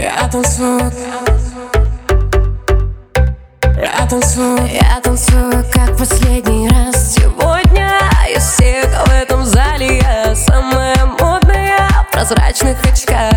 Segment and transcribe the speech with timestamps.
[0.00, 0.90] Я танцую.
[3.62, 4.66] Я танцую.
[4.66, 7.98] Я танцую как последний раз Сегодня.
[8.34, 13.29] Из всех в этом зале Я самая модная в прозрачных очках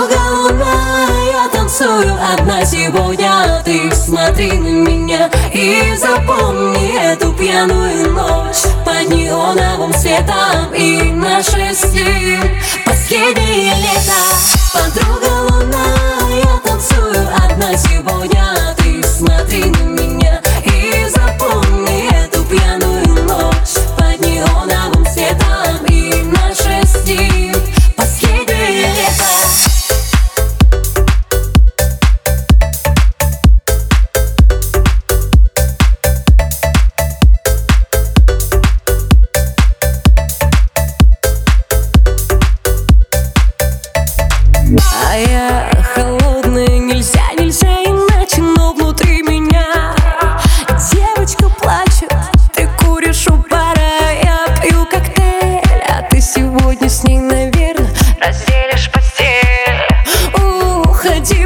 [0.00, 3.60] Луна, я танцую одна сегодня.
[3.64, 8.62] Ты смотри на меня и запомни эту пьяную ночь.
[8.84, 11.57] Под неоновым светом и наши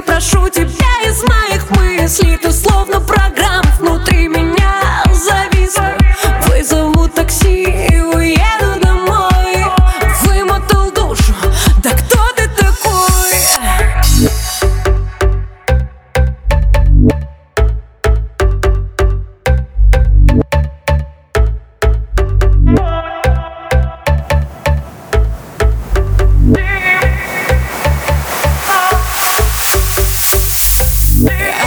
[0.00, 3.61] прошу тебя из моих мыслей Ты словно программа.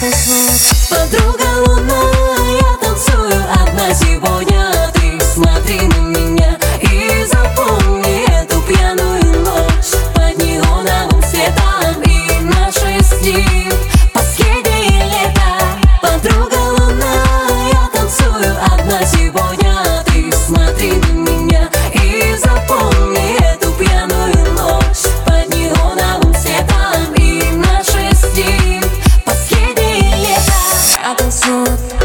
[0.00, 0.60] танцует
[0.90, 4.27] Подруга лунная, я танцую одна сегодня
[31.08, 31.97] I can